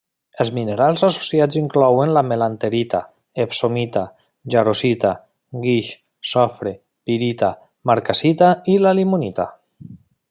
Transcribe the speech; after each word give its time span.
Els 0.43 0.51
minerals 0.53 1.01
associats 1.07 1.57
inclouen 1.59 2.13
la 2.17 2.23
melanterita, 2.29 3.01
epsomita, 3.43 4.03
jarosita, 4.55 5.11
guix, 5.67 5.93
sofre, 6.33 6.75
pirita, 7.11 7.51
marcassita 7.93 8.49
i 8.77 8.81
la 8.87 8.97
limonita. 9.03 9.47